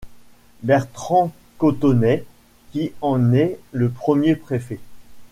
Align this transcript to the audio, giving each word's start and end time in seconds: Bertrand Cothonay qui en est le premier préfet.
Bertrand 0.63 1.31
Cothonay 1.59 2.25
qui 2.71 2.91
en 3.01 3.33
est 3.33 3.59
le 3.71 3.91
premier 3.91 4.35
préfet. 4.35 4.79